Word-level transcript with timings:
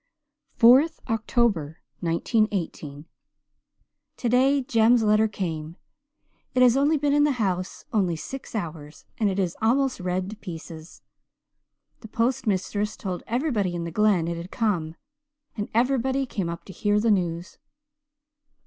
4th 0.59 0.97
October 1.09 1.79
1918 1.99 3.05
"Today 4.17 4.63
Jem's 4.63 5.03
letter 5.03 5.27
came. 5.27 5.75
It 6.55 6.63
has 6.63 6.73
been 6.73 7.13
in 7.13 7.23
the 7.23 7.33
house 7.33 7.85
only 7.93 8.15
six 8.15 8.55
hours 8.55 9.05
and 9.19 9.29
it 9.29 9.37
is 9.37 9.55
almost 9.61 9.99
read 9.99 10.31
to 10.31 10.35
pieces. 10.35 11.03
The 11.99 12.07
post 12.07 12.47
mistress 12.47 12.97
told 12.97 13.21
everybody 13.27 13.75
in 13.75 13.83
the 13.83 13.91
Glen 13.91 14.27
it 14.27 14.37
had 14.37 14.49
come, 14.49 14.95
and 15.55 15.69
everybody 15.71 16.25
came 16.25 16.49
up 16.49 16.65
to 16.65 16.73
hear 16.73 16.99
the 16.99 17.11
news. 17.11 17.59